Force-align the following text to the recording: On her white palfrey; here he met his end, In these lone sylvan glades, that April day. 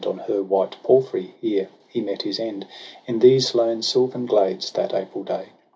On 0.07 0.17
her 0.27 0.41
white 0.41 0.77
palfrey; 0.81 1.35
here 1.41 1.69
he 1.87 2.01
met 2.01 2.23
his 2.23 2.39
end, 2.39 2.65
In 3.05 3.19
these 3.19 3.53
lone 3.53 3.83
sylvan 3.83 4.25
glades, 4.25 4.71
that 4.71 4.95
April 4.95 5.23
day. 5.23 5.49